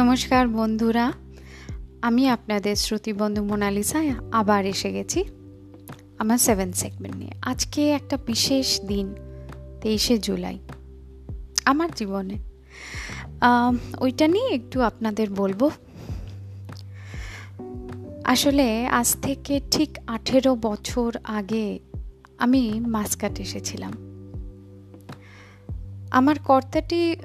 [0.00, 1.12] নমস্কার বন্ধুরা,
[2.02, 4.00] আমি আপনাদের শ্রুতিবন্ধু মোনালিসা,
[4.32, 5.24] আবার এসে গেছি
[6.18, 9.14] আমার সেভেন সেগমেন্ট নিয়ে। আজকে একটা বিশেষ দিন,
[9.80, 10.58] তেইশে জুলাই।
[11.64, 12.36] আমার জীবনে।
[13.98, 15.70] ওইটা নিয়ে একটু আপনাদের বলব।
[18.24, 21.78] আসলে আজ থেকে ঠিক আঠেরো বছর আগে
[22.38, 23.92] আমি মাসকাট এসেছিলাম।
[26.10, 27.16] আমার কর্তাটি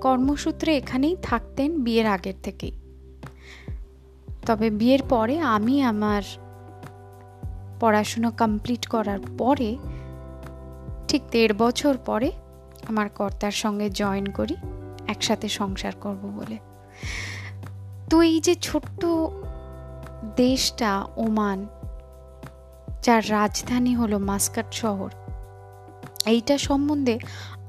[0.00, 1.16] কর্মসূত্রে এখানেই
[1.54, 2.74] থাকতেন বিয়ের আগের থেকেই।
[4.46, 6.22] তবে বিয়ের পরে আমি আমার
[7.80, 9.70] পড়াশুনো কমপ্লিট করার পরে
[11.08, 12.28] ঠিক দেড় বছর পরে
[12.88, 14.56] আমার কর্তার সঙ্গে জয়েন করি,
[15.06, 16.56] একসাথে সংসার করব বলে।
[18.10, 19.02] তো এই যে ছোট্ট
[20.36, 21.58] দেশটা ওমান,
[23.02, 25.10] যার রাজধানী হলো মাস্কাট শহর
[26.26, 27.18] এইটা সম্বন্ধে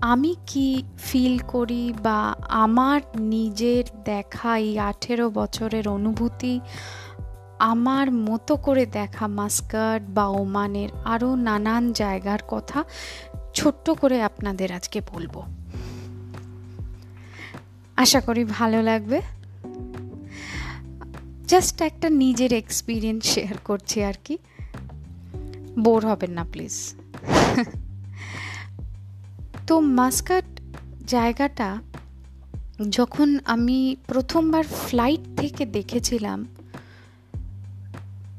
[0.02, 6.60] আমি কি ফিল করি বা আমার নিজের দেখা এই আঠেরো বছরের অনুভূতি
[7.60, 12.84] আমার মতো করে দেখা মাস্কাট বা ওমানের আরও নানান জায়গার কথা
[13.54, 15.41] ছোট্ট করে আপনাদের আজকে বলব।
[17.96, 19.22] আশা করি ভালো লাগবে।
[21.48, 24.38] জাস্ট একটা নিজের এক্সপিরিয়েন্স শেয়ার করছি আর কি।
[25.79, 26.94] বোর হবেন না প্লিজ
[29.68, 30.46] তো মাস্কাট
[31.08, 31.82] জায়গাটা
[32.90, 36.46] যখন আমি প্রথমবার ফ্লাইট থেকে দেখেছিলাম,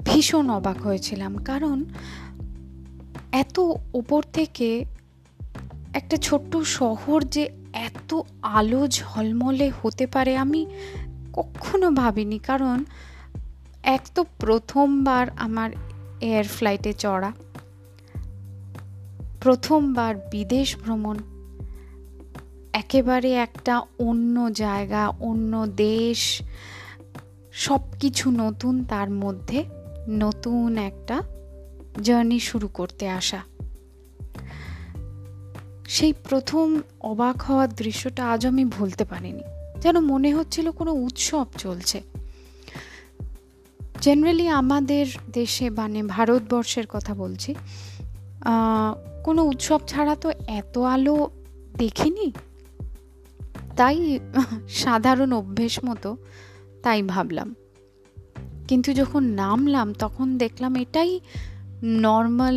[0.05, 1.85] ভীষণ অবাক হয়েছিলাম। কারণ
[3.33, 3.59] এত
[3.95, 4.85] ওপর থেকে
[5.95, 10.67] একটা ছোট্ট শহর যে এত আলো ঝলমলে হতে পারে আমি
[11.33, 12.85] কখনো ভাবিনি। কারণ
[13.83, 15.71] এক তো প্রথমবার আমার
[16.21, 17.33] এয়ার ফ্লাইটে চড়া।
[19.41, 21.17] প্রথমবার বিদেশ ভ্রমণ।
[22.73, 26.43] একেবারে একটা অন্য জায়গা, অন্য দেশ
[27.53, 29.65] সব কিছু নতুন, তার মধ্যে
[30.09, 31.23] নতুন একটা
[32.03, 33.41] জার্নি শুরু করতে আসা।
[35.89, 39.43] সেই প্রথম অবাক হওয়ার দৃশ্যটা আজ আমি ভুলতে পারিনি।
[39.81, 42.03] যেন মনে হচ্ছিল কোনো উৎসব চলছে।
[44.01, 47.55] জেনারেলি আমাদের দেশে মানে ভারতবর্ষের কথা বলছি
[49.27, 51.17] কোনো উৎসব ছাড়া তো এত আলো
[51.77, 52.33] দেখিনি?
[53.77, 54.19] তাই
[54.69, 56.17] সাধারণ অভ্যেস মতো
[56.83, 57.55] তাই ভাবলাম।
[58.69, 61.21] কিন্তু যখন নামলাম, তখন দেখলাম এটাই
[61.83, 62.57] নর্মাল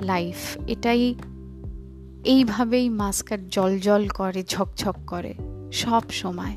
[0.00, 1.14] লাইফ এটাই
[2.24, 5.34] এইভাবেই মাস্কার জল জল করে ঝকঝক করে,
[5.72, 6.56] সব সময়।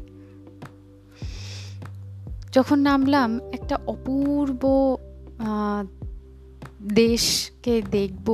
[2.52, 4.64] যখন নামলাম, একটা অপূর্ব
[6.94, 8.28] দেশকে দেখব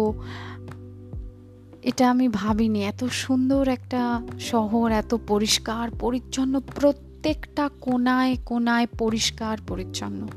[1.84, 10.28] এটা আমি ভাবিনি। এত সুন্দর একটা শহর, এত পরিষ্কার, পরিচ্ছন্ন, প্রত্যেকটা কোনায় কোনায় পরিষ্কার, পরিচ্ছন্ন।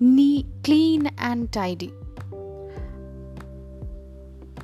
[0.00, 1.88] নি, ক্লিন অ্যান্ড টাইডি।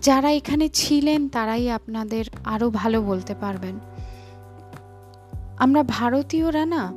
[0.03, 3.79] যারা এখানে ছিলেন, তারাই আপনাদের আরও ভালো বলতে পারবেন।
[5.59, 6.93] আমরা ভারতীয়রা না,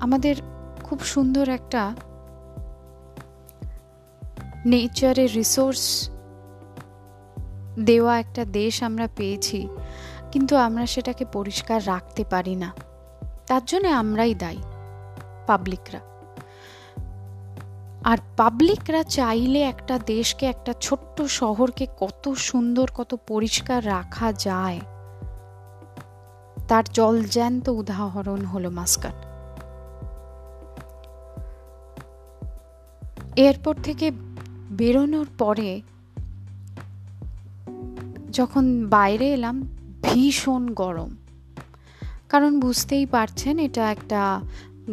[0.00, 0.36] আমাদের
[0.84, 1.94] খুব সুন্দর একটা
[4.66, 6.10] নেচারের রিসোর্স
[7.84, 9.68] দেওয়া একটা দেশ আমরা পেয়েছি,
[10.32, 12.72] কিন্তু আমরা সেটাকে পরিষ্কার রাখতে পারি না।
[13.46, 14.62] তার জন্য আমরাই দায়ী
[15.46, 16.00] পাবলিকরা
[18.04, 24.80] আর পাবলিকরা চাইলে একটা দেশকে, একটা ছোট্ট শহরকে কত সুন্দর, কত পরিষ্কার রাখা যায়।
[26.68, 29.14] তার জলজ্যান্ত উদাহরণ হলো মাস্কাট।
[33.36, 34.10] এয়ারপোর্ট থেকে
[34.70, 35.80] বেরোনোর পরে
[38.30, 39.62] যখন বাইরে এলাম,
[40.02, 41.10] ভীষণ গরম।
[42.28, 44.40] কারণ বুঝতেই পারছেন, এটা একটা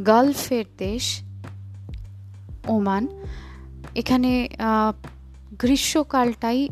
[0.06, 1.22] গালফের দেশ,
[2.68, 3.08] ওমান।
[3.96, 4.50] এখানে
[5.60, 6.70] গ্রীষ্মকালটাই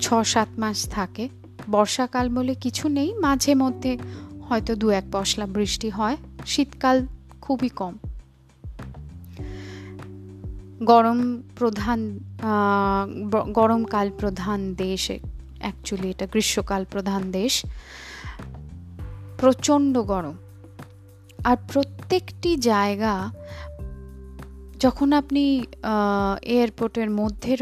[0.00, 1.28] ছ সাত মাস থাকে।
[1.70, 3.98] বর্ষাকাল বলে কিছু নেই, মাঝে মধ্যে
[4.48, 6.16] হয়তো দু এক পশলা বৃষ্টি হয়।
[6.46, 7.06] শীতকাল
[7.40, 7.96] খুবই কম।
[10.82, 12.18] গরম প্রধান
[13.52, 15.10] গরমকাল প্রধান দেশ
[15.58, 17.62] অ্যাকচুয়ালি এটা গ্রীষ্মকাল প্রধান দেশ।
[19.38, 20.36] প্রচণ্ড গরম।
[21.44, 23.14] আর প্রত্যেকটি জায়গা,
[24.80, 25.42] যখন আপনি
[26.42, 27.56] এয়ারপোর্টের মধ্যে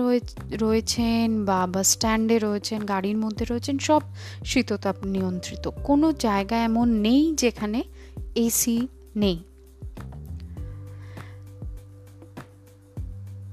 [0.53, 4.03] রয়েছেন বা বাস স্ট্যান্ডে রয়েছেন, গাড়ির মধ্যে রয়েছেন, সব
[4.45, 7.83] শীততাপ নিয়ন্ত্রিত। কোনো জায়গা এমন নেই যেখানে
[8.35, 9.39] এসি নেই।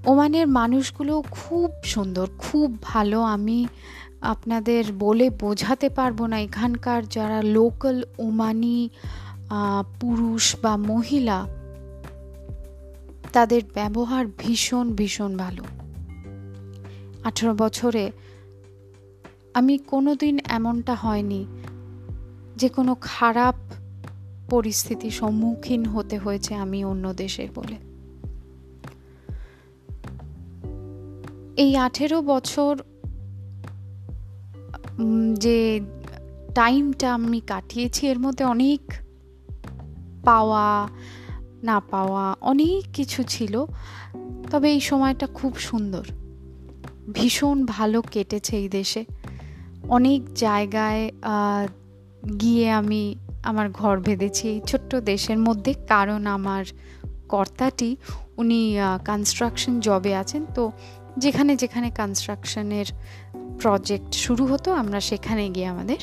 [0.05, 3.59] ওমানের মানুষগুলো খুব সুন্দর, খুব ভালো। আমি
[4.21, 8.89] আপনাদের বলে বোঝাতে পারব না, এখানকার যারা লোকাল ওমানি
[9.99, 11.39] পুরুষ বা মহিলা,
[13.33, 15.63] তাদের ব্যবহার ভীষণ ভীষণ ভালো।
[17.23, 18.11] আঠেরো বছরে
[19.53, 21.41] আমি কোনো দিন এমনটা হয়নি
[22.55, 23.55] যে কোনো খারাপ
[24.49, 27.77] পরিস্থিতি সম্মুখীন হতে হয়েছে আমি অন্য দেশে বলে।
[31.57, 32.81] এই আঠেরো বছর
[35.33, 35.79] যে
[36.55, 38.81] টাইমটা আমি কাটিয়েছি, এর মধ্যে অনেক
[40.25, 40.87] পাওয়া,
[41.63, 43.65] না পাওয়া, অনেক কিছু ছিল।
[44.51, 46.05] তবে এই সময়টা খুব সুন্দর।
[47.13, 49.05] ভীষণ ভালো কেটেছে এই দেশে।
[49.89, 51.11] অনেক জায়গায়
[52.39, 56.65] গিয়ে আমি আমার ঘর বেঁধেছি। এই ছোট্ট দেশের মধ্যে, কারণ আমার
[57.29, 57.95] কর্তাটি,
[58.37, 60.71] উনি কনস্ট্রাকশন জবে আছেন। তো
[61.17, 62.85] যেখানে যেখানে কনস্ট্রাকশনের
[63.61, 65.97] প্রজেক্ট শুরু হতো, আমরা সেখানে গিয়ে আমাদের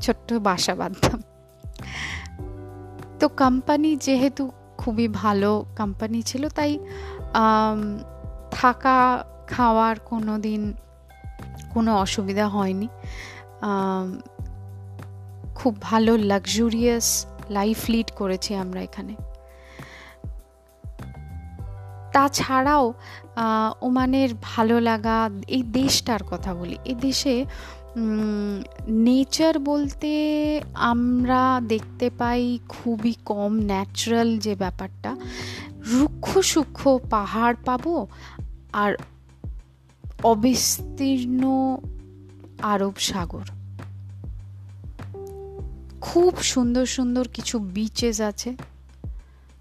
[0.00, 1.22] ছোট্ট বাসা বাঁধতাম।
[3.20, 6.78] তো কোম্পানি যেহেতু খুবই ভালো কোম্পানি ছিল, তাই
[8.50, 10.72] থাকা, খাওয়ার কোনো দিন
[11.70, 12.88] কোনো অসুবিধা হয়নি।
[15.54, 19.14] খুব ভালো লাক্সুরিয়াস লাইফ লিড করেছি আমরা এখানে।
[22.12, 22.94] তাছাড়াও
[23.80, 27.44] ওমানের ভালো লাগা, এই দেশটার কথা বলি। এই দেশে
[28.88, 30.10] নেচার বলতে
[30.74, 35.16] আমরা দেখতে পাই খুবই কম ন্যাচারাল যে ব্যাপারটা।
[35.92, 38.06] রুক্ষ সূক্ষ্ম পাহাড় পাবো
[38.72, 38.92] আর
[40.22, 41.42] অবিস্তীর্ণ
[42.62, 43.46] আরব সাগর।
[46.00, 48.50] খুব সুন্দর সুন্দর কিছু বিচেস আছে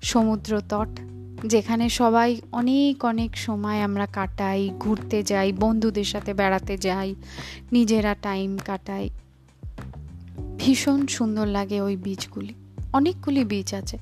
[0.02, 0.92] সমুদ্র তট
[1.46, 7.16] যেখানে সবাই অনেক অনেক সময় আমরা কাটাই, ঘুরতে যাই, বন্ধুদের সাথে বেড়াতে যাই,
[7.72, 9.10] নিজেরা টাইম কাটাই।
[10.58, 12.54] ভীষণ সুন্দর লাগে ওই বিচগুলি
[12.94, 13.98] অনেকগুলি বিচ আছে।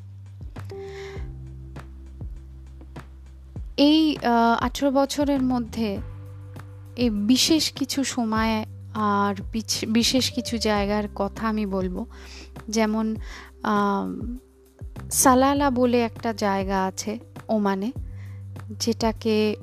[3.78, 4.18] এই
[4.60, 5.98] আঠেরো বছরের মধ্যে
[6.96, 9.36] এই বিশেষ কিছু সময় আর
[9.88, 12.06] বিশেষ কিছু জায়গার কথা আমি বলব।
[12.70, 13.16] যেমন
[15.12, 17.92] সালালা বলে একটা জায়গা আছে ওমানে,
[18.80, 19.56] যেটাকে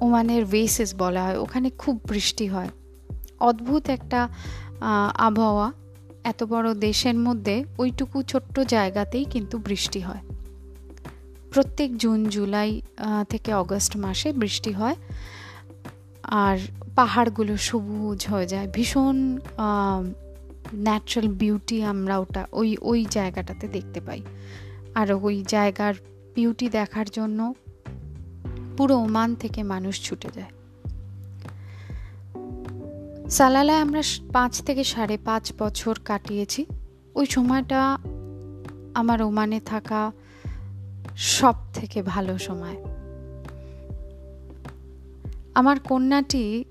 [0.00, 2.68] ওমানের ওয়েসেস বলা হয়। ওখানে খুব বৃষ্টি হয়।
[3.40, 4.28] অদ্ভুত একটা
[5.18, 5.72] আবহাওয়া।
[6.24, 10.22] এত বড় দেশের মধ্যে ওইটুকু ছোট্ট জায়গাতেই কিন্তু বৃষ্টি হয়।
[11.50, 12.80] প্রত্যেক জুন, জুলাই
[13.28, 14.96] থেকে অগস্ট মাসে বৃষ্টি হয়।
[16.22, 16.58] আর
[16.96, 19.38] পাহাড়গুলো সবুজ হয়ে যায়। ভীষণ
[20.74, 24.22] ন্যাচারাল বিউটি আমরা ওটা ওই ওই জায়গাটাতে দেখতে পাই।
[24.94, 25.94] আর ওই জায়গার
[26.34, 27.54] বিউটি দেখার জন্য
[28.76, 30.50] পুরো ওমান থেকে মানুষ ছুটে যায়।
[33.30, 34.02] সালালায় আমরা
[34.32, 36.66] পাঁচ থেকে সাড়ে পাঁচ বছর কাটিয়েছি।
[37.14, 37.98] ওই সময়টা
[38.94, 40.12] আমার ওমানে থাকা
[41.16, 42.76] সব থেকে ভালো সময়।
[45.54, 46.64] আমার কন্যাটি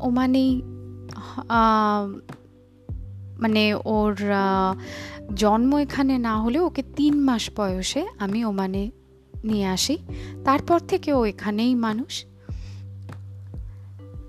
[0.00, 0.62] ওমানেই
[3.40, 3.62] মানে
[3.94, 4.14] ওর
[5.34, 8.82] জন্ম এখানে না হলে ওকে তিন মাস বয়সে আমি ওমানে
[9.44, 9.96] নিয়ে আসি।
[10.44, 12.12] তারপর থেকে ও এখানেই মানুষ।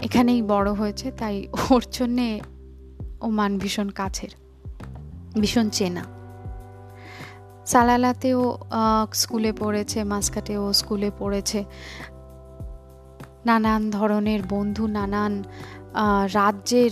[0.01, 1.35] এখানেই বড় হয়েছে, তাই
[1.71, 2.27] ওর জন্যে
[3.21, 4.31] ওমান ভীষণ কাছের,
[5.41, 6.03] ভীষণ চেনা।
[7.65, 8.41] সালালাতেও
[9.13, 11.59] স্কুলে পড়েছে, মাসকাটেও স্কুলে পড়েছে।
[13.45, 15.33] নানান ধরনের বন্ধু, নানান
[16.33, 16.91] রাজ্যের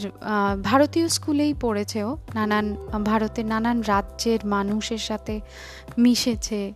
[0.64, 2.76] ভারতীয় স্কুলেই পড়েছে ও। নানান,
[3.06, 5.36] ভারতের নানান রাজ্যের মানুষের সাথে
[5.98, 6.74] মিশেছে।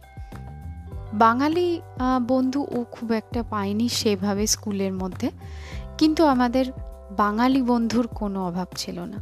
[1.13, 1.81] বাঙালি
[2.27, 5.27] বন্ধু ও খুব একটা পায়নি সেভাবে স্কুলের মধ্যে।
[5.97, 6.65] কিন্তু আমাদের
[7.17, 9.19] বাঙালি বন্ধুর কোনো অভাব ছিল না,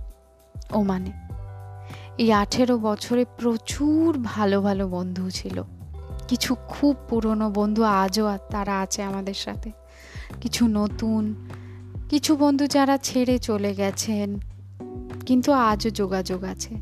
[0.71, 1.11] ও মানে।
[2.17, 5.63] এই আঠেরো বছরে প্রচুর ভালো ভালো বন্ধু ছিল।
[6.27, 9.71] কিছু খুব পুরনো বন্ধু আজও তারা আছে আমাদের সাথে।
[10.41, 11.21] কিছু নতুন
[12.11, 14.39] কিছু বন্ধু যারা ছেড়ে চলে গেছেন,
[15.25, 16.75] কিন্তু আজও যোগাযোগ আছে।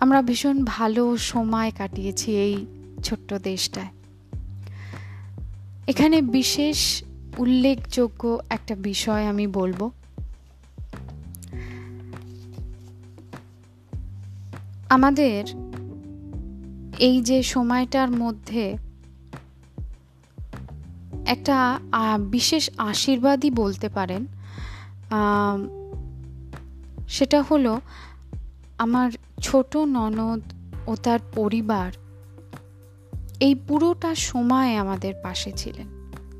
[0.00, 2.66] আমরা ভীষণ ভালো সময় কাটিয়েছি এই
[3.04, 3.90] ছোট্ট দেশটায়।
[5.86, 7.02] এখানে বিশেষ
[7.38, 9.90] উল্লেখযোগ্য একটা বিষয় আমি বলব।
[14.88, 15.40] আমাদের
[16.98, 18.76] এই যে সময়টার মধ্যে
[21.26, 21.80] একটা
[22.20, 24.26] বিশেষ আশীর্বাদই বলতে পারেন
[27.08, 27.80] সেটা হলো
[28.78, 29.10] আমার
[29.42, 30.40] ছোট ননদ
[30.86, 31.92] ও তার পরিবার
[33.40, 35.88] এই পুরোটা সময় আমাদের পাশে ছিলেন।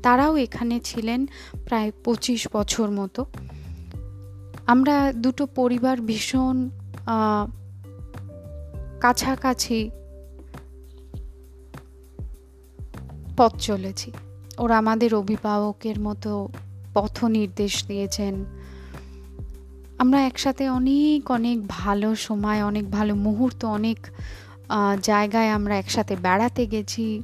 [0.03, 1.27] তারাও এখানে ছিলেন
[1.65, 3.25] প্রায় পঁচিশ বছর মতো।
[4.65, 6.69] আমরা দুটো পরিবার ভীষণ
[9.01, 9.89] কাছাকাছি
[13.37, 14.11] পথ চলেছি।
[14.57, 16.49] ওরা আমাদের অভিভাবকের মতো
[16.93, 18.45] পথ নির্দেশ দিয়েছেন।
[19.97, 24.07] আমরা একসাথে অনেক অনেক ভালো সময়, অনেক ভালো মুহূর্ত, অনেক
[25.01, 27.21] জায়গায় আমরা একসাথে বেড়াতে গেছি।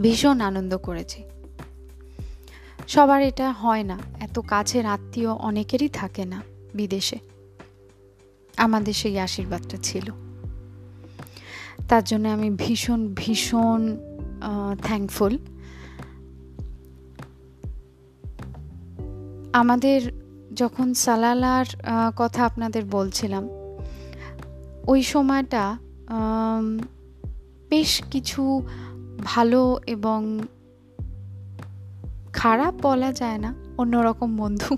[0.00, 1.22] ভীষণ আনন্দ করেছি।
[2.88, 6.42] সবার এটা হয় না। এত কাছের আত্মীয় অনেকেরই থাকে না
[6.74, 7.18] বিদেশে।
[8.56, 10.12] আমাদের সেই আশীর্বাদটা ছিল।
[11.88, 13.96] তার জন্য আমি ভীষণ ভীষণ
[14.82, 15.38] থ্যাঙ্কফুল
[19.52, 20.00] আমাদের
[20.54, 21.66] যখন সালালার
[22.16, 23.44] কথা আপনাদের বলছিলাম,
[24.86, 25.64] ওই সময়টা
[27.70, 28.42] বেশ কিছু
[29.24, 30.40] ভালো এবং
[32.32, 34.72] খারাপ বলা যায় না, অন্যরকম বন্ধু।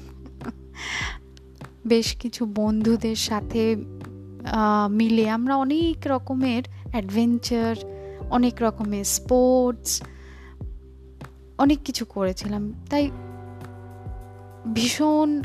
[1.87, 3.63] বেশ কিছু বন্ধুদের সাথে
[4.91, 6.63] মিলে আমরা অনেক রকমের
[6.93, 7.75] অ্যাডভেঞ্চার,
[8.31, 10.03] অনেক রকমের স্পোর্টস,
[11.59, 13.11] অনেক কিছু করেছিলাম। তাই
[14.75, 15.43] ভীষণ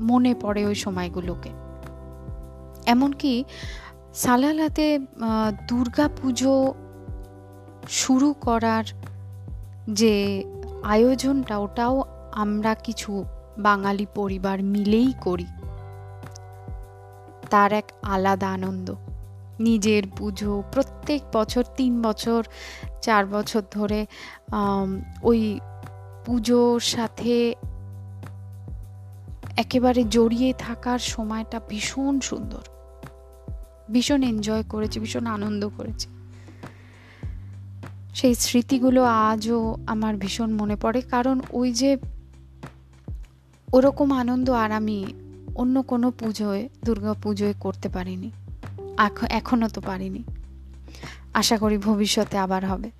[0.00, 1.50] মনে পড়ে ওই সময়গুলোকে।
[2.86, 3.44] এমনকি
[4.14, 4.86] সালালাতে
[5.68, 6.74] দুর্গা পুজো
[7.88, 8.84] শুরু করার
[9.90, 10.44] যে
[10.84, 11.96] আয়োজনটা, ওটাও
[12.32, 13.24] আমরা কিছু
[13.58, 15.46] বাঙালি পরিবার মিলেই করি।
[17.50, 18.94] তার এক আলাদা আনন্দ।
[19.60, 22.40] নিজের পুজো প্রত্যেক বছর, তিন বছর,
[23.02, 24.06] চার বছর ধরে
[25.22, 25.40] ওই
[26.24, 27.54] পুজোর সাথে
[29.56, 32.62] একেবারে জড়িয়ে থাকার সময়টা ভীষণ সুন্দর।
[33.92, 36.08] ভীষণ এনজয় করেছি, ভীষণ আনন্দ করেছি।
[38.14, 41.96] সেই স্মৃতিগুলো আজও আমার ভীষণ মনে পড়ে, কারণ ওই যে
[43.72, 45.06] ওরকম আনন্দ আর আমি
[45.54, 48.30] অন্য কোনো পুজোয়, দুর্গা পুজোয় করতে পারিনি।
[49.28, 50.24] এখনও তো পারিনি।
[51.34, 52.90] আশা করি ভবিষ্যতে আবার হবে।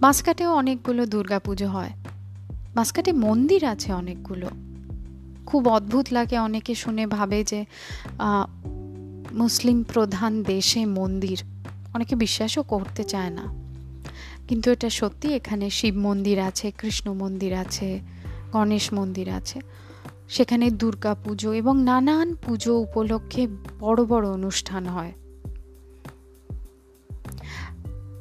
[0.00, 1.90] মাসকাটেও অনেকগুলো দুর্গা পুজো হয়।
[2.76, 4.50] মাসকাটে মন্দির আছে অনেকগুলো।
[5.46, 7.64] খুব অদ্ভুত লাগে অনেকে শুনে ভাবে যে
[9.32, 11.42] মুসলিম প্রধান দেশে মন্দির।
[11.94, 13.42] অনেকে বিশ্বাসও করতে চায় না।
[14.48, 18.00] কিন্তু এটা সত্যি এখানে শিব মন্দির আছে, কৃষ্ণ মন্দির আছে,
[18.52, 19.60] গণেশ মন্দির আছে।
[20.28, 23.46] সেখানে দুর্গা পুজো এবং নানান পুজো উপলক্ষে
[23.80, 25.12] বড় বড় অনুষ্ঠান হয়।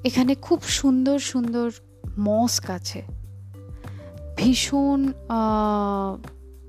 [0.03, 1.71] এখানে খুব সুন্দর সুন্দর
[2.17, 3.25] মস্ক আছে।
[4.46, 5.02] ভীষণ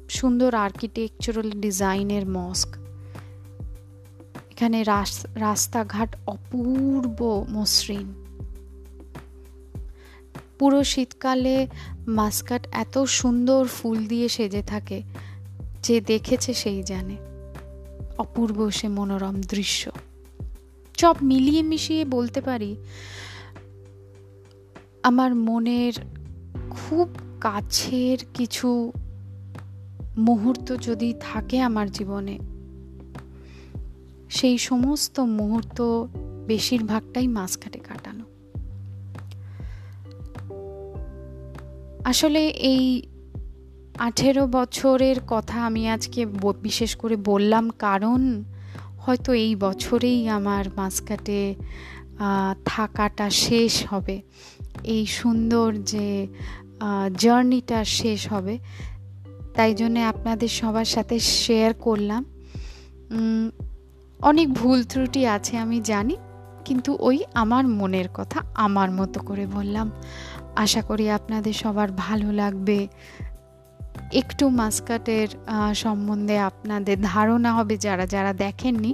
[0.09, 2.71] সুন্দর আর্কিটেকচারাল ডিজাইনের মস্ক
[4.51, 4.79] এখানে
[5.47, 7.19] রাস্তাঘাট অপূর্ব
[7.51, 8.07] মসৃণ।
[10.59, 11.57] পুরো শীতকালে
[12.19, 14.99] মাস্কাট এত সুন্দর ফুল দিয়ে সেজে থাকে
[15.83, 17.17] যে দেখেছে সেই জানে।
[18.19, 19.83] অপূর্ব সে মনোরম দৃশ্য।
[20.95, 22.71] সব মিলিয়ে মিশিয়ে বলতে পারি,
[25.03, 25.95] আমার মনের
[26.71, 27.09] খুব
[27.47, 28.93] কাছের কিছু
[30.17, 32.39] মুহূর্ত যদি থাকে আমার জীবনে,
[34.31, 36.07] সেই সমস্ত মুহূর্ত
[36.47, 38.25] বেশিরভাগটাই মাঝখাটে কাটানো।
[42.05, 43.03] আসলে এই
[43.99, 46.27] আঠেরো বছরের কথা আমি আজকে
[46.63, 48.43] বিশেষ করে বললাম কারণ
[48.99, 51.55] হয়তো এই বছরেই আমার মাঝখাটে
[52.65, 54.23] থাকাটা শেষ হবে।
[54.85, 56.27] এই সুন্দর যে
[57.23, 58.55] জার্নিটা শেষ হবে।
[59.57, 62.23] তাই জন্যে আপনাদের সবার সাথে শেয়ার করলাম।
[64.21, 66.17] অনেক ভুল ত্রুটি আছে আমি জানি,
[66.65, 69.87] কিন্তু ওই আমার মনের কথা আমার মতো করে বললাম।
[70.57, 72.79] আশা করি আপনাদের সবার ভালো লাগবে।
[74.13, 75.29] একটু মাস্কাটের
[75.75, 78.93] সম্বন্ধে আপনাদের ধারণা হবে যারা যারা দেখেননি।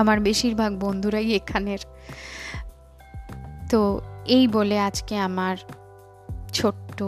[0.00, 1.82] আমার বেশিরভাগ বন্ধুরাই এখানের।
[3.70, 3.80] তো
[4.36, 5.56] এই বলে আজকে আমার
[6.52, 7.02] ছোট্ট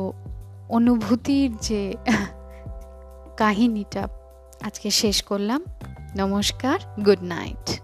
[0.69, 1.95] অনুভূতির যে
[3.37, 4.09] কাহিনীটা
[4.63, 5.65] আজকে শেষ করলাম।
[6.17, 7.82] নমস্কার গুড নাইট।